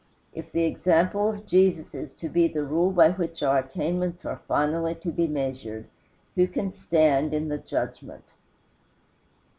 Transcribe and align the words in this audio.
If 0.33 0.51
the 0.51 0.63
example 0.65 1.29
of 1.29 1.45
Jesus 1.45 1.93
is 1.93 2.15
to 2.15 2.27
be 2.27 2.47
the 2.47 2.63
rule 2.65 2.89
by 2.89 3.11
which 3.11 3.43
our 3.43 3.59
attainments 3.59 4.25
are 4.25 4.41
finally 4.47 4.95
to 4.95 5.11
be 5.11 5.27
measured, 5.27 5.85
who 6.33 6.47
can 6.47 6.71
stand 6.71 7.35
in 7.35 7.49
the 7.49 7.59
judgment? 7.59 8.25